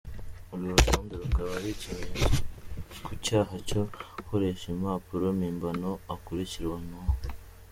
[0.53, 2.39] Urwo rutonde rukaba ari ikimenyetso
[3.05, 3.81] ku cyaha cyo
[4.15, 7.13] gukoresha impapuro mpimbano akurikiranweho.